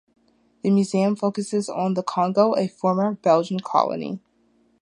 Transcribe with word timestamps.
The 0.63 0.71
museum 0.71 1.15
focuses 1.15 1.69
on 1.69 1.93
the 1.93 2.01
Congo, 2.01 2.55
a 2.57 2.67
former 2.67 3.13
Belgian 3.21 3.59
colony. 3.59 4.19